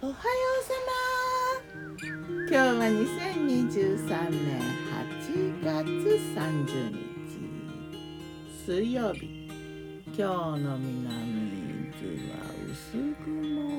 [0.00, 4.62] おはようさま今日は2023年
[4.94, 5.74] 8月
[6.36, 7.02] 30日。
[8.64, 9.26] 水曜日。
[10.06, 10.22] 今日
[10.62, 12.38] の南伊は
[12.70, 12.80] 薄
[13.24, 13.26] 曇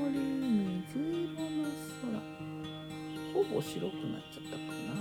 [0.10, 0.20] り
[0.90, 1.72] 水色の
[2.02, 2.20] 空。
[3.34, 4.92] ほぼ白くなっちゃったかな。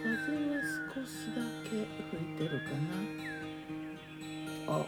[0.00, 0.06] 風
[0.46, 0.62] は
[0.94, 2.70] 少しだけ吹いてるか
[4.68, 4.78] な。
[4.78, 4.86] あ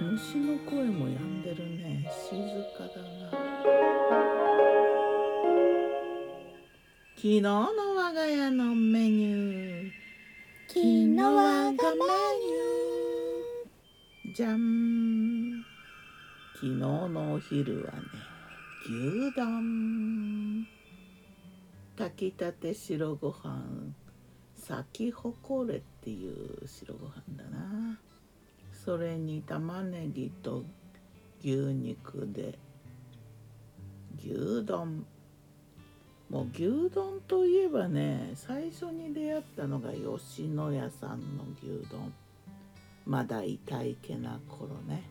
[0.00, 2.10] 虫の声も止んでるね。
[2.28, 2.34] 静
[2.76, 3.00] かだ
[3.40, 3.45] な。
[7.16, 9.90] 昨日の我が家のメニュー。
[10.68, 14.34] 昨日我がメニュー。
[14.34, 15.64] じゃん
[16.54, 17.98] 昨日のお昼はね
[18.84, 20.66] 牛丼。
[21.96, 23.94] 炊きたて白ご飯。
[24.54, 27.98] 咲き誇れっていう白ご飯だな。
[28.74, 30.64] それに玉ねぎと
[31.40, 32.58] 牛肉で。
[34.18, 35.06] 牛丼
[36.30, 42.12] もう牛丼といえばね最初に出会ったのが吉野家さんの牛丼。
[43.06, 45.08] まだ痛いけな頃ね、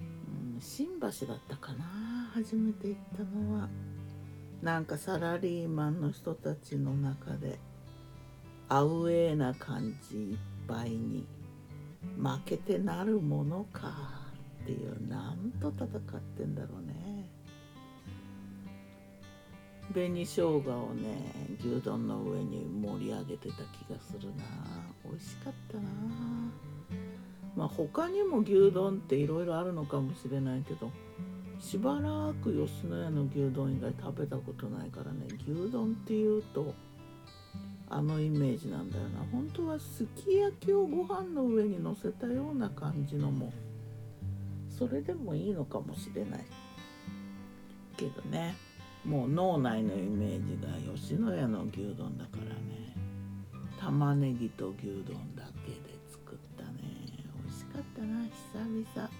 [0.00, 3.68] うん、新橋だったかな初めて行ったのは。
[4.62, 7.58] なんかサラリーマンの人たちの中で
[8.68, 11.26] アウェーな感じいっぱいに
[12.18, 13.88] 負けてなるものか
[14.62, 16.95] っていうなんと戦ってんだろうね。
[19.92, 20.60] 紅生姜を
[20.94, 24.44] ね牛丼の上に盛り上げてた気がするな。
[25.04, 25.84] 美味しかったな。
[27.56, 30.90] まあ他にも牛丼っていろいろあるのかもしれないけど
[31.58, 36.74] しばらく吉野家の牛丼以外食べたことないからね牛丼っていうと
[37.88, 39.20] あのイメージなんだよな。
[39.32, 43.52] 本当はすき焼きをご飯の上にのせたような感じのも
[44.68, 46.44] それでもいいのかもしれない
[47.96, 48.65] けどね。
[49.06, 52.92] もう脳内のイメージが吉野家の牛丼だからね。
[53.80, 56.80] 玉ねぎと牛丼だけで作ったね。
[57.44, 59.10] 美味しかったな久々。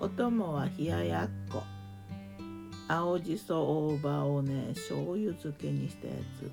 [0.00, 1.62] お供は冷ややっこ。
[2.88, 6.50] 青じそ大葉をね醤油漬けにしたやつ。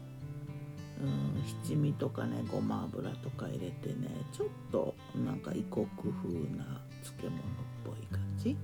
[1.02, 6.06] うん七味とかねごま油とか入れてねちょっとなんか異国風
[6.56, 7.40] な漬物っ
[7.84, 8.56] ぽい感じ。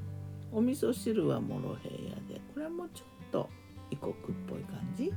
[0.51, 2.39] お味噌汁はモロヘイヤで。
[2.53, 3.49] これもちょっと
[3.91, 4.15] 異国っ
[4.47, 5.13] ぽい感じ？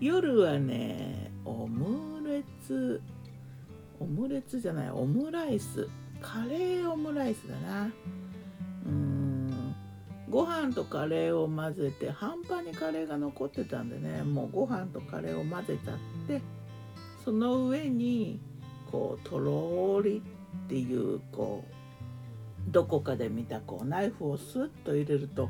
[0.00, 3.02] 夜はねオムレツ
[4.00, 5.88] オムレツじゃないオムライス。
[6.20, 7.90] カレーオムライスだな。
[8.86, 9.74] うん。
[10.30, 16.42] ご飯とカレーを混ぜて半端にカレーが残ってたんでねもうご飯とカレーを混ぜちゃって
[17.24, 18.38] その上に
[18.90, 20.22] こうとろり
[20.66, 25.48] っていうこうどこかで見たこうナイフをスッと入れると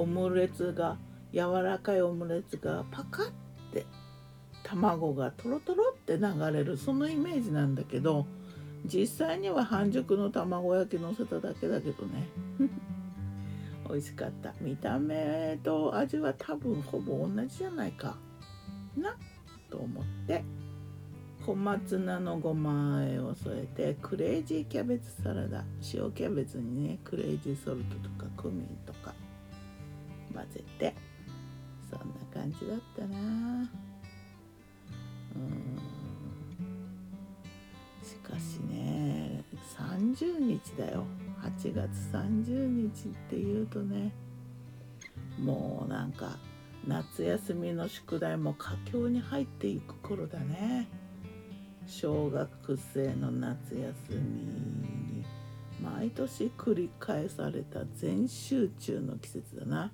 [0.00, 0.96] オムレツが
[1.30, 3.30] 柔らかいオムレツがパカッ
[3.72, 3.84] て
[4.62, 8.26] 卵がトロトロって流れるそのイメージなんだけど
[8.86, 12.28] 実際には半熟の卵焼きのせただけだけどね。
[13.88, 14.54] 美味しかった。
[14.60, 18.16] 見た目と味は多分ほぼ同じじゃないか。
[18.96, 19.14] な
[19.68, 20.42] と思って
[21.44, 25.62] 小松菜のごま和えを添えてクレイジーキャベツサラダ。
[25.92, 29.12] 塩キャベツにねクレイジーソルトとかクミンとか。
[30.34, 30.94] 混ぜて。
[31.90, 33.18] そんな感じだったな。
[35.36, 35.78] うん。
[38.02, 39.44] しかしね
[39.76, 41.04] 30日だよ。
[41.42, 44.12] 8月30日っていうとね
[45.38, 46.36] もうなんか
[46.86, 50.88] 夏休みの宿題も佳境に入っていく頃だね。
[51.86, 55.24] 小学生の夏休みに
[55.82, 59.92] 毎年繰り返された全集中の季節だな。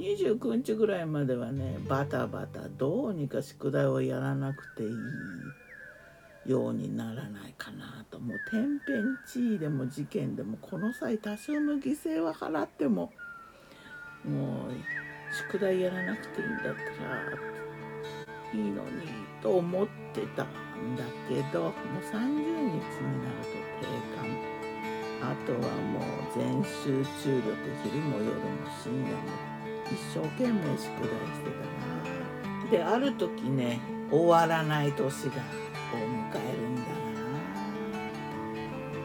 [0.00, 13.12] 29日ぐらいまではねバタバタどうにか宿題をやらなくていいようにならないかなともう天変地異でも事件でもこの際多少の犠牲は払っても
[14.24, 14.72] もう
[15.52, 17.50] 宿題やらなくていいんだったら
[18.52, 19.02] いいのに
[19.42, 21.72] と思ってたんだけどもう
[22.10, 23.86] 30日になると定
[24.16, 24.59] 感
[25.22, 26.02] あとはもう
[26.34, 27.48] 全集中力
[27.82, 28.40] 昼も夜も
[28.82, 29.18] 深夜も
[29.86, 31.60] 一生懸命宿題してた
[32.66, 32.70] な。
[32.70, 33.80] である時ね
[34.10, 35.30] 終わらない年がを迎
[36.36, 36.86] えるんだな。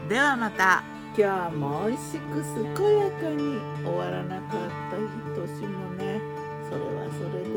[0.08, 0.82] ではまた。
[1.18, 2.44] 今日も美味しく
[2.76, 4.50] 健やかに終わらなかっ
[4.90, 6.20] た年もね
[6.68, 7.52] それはそれでい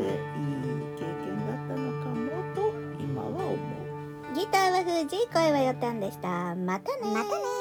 [0.96, 2.58] 経験だったのかもと
[2.98, 3.56] 今は思う。
[4.34, 6.54] ギターは藤井声はよたんでした。
[6.54, 7.59] またねまたね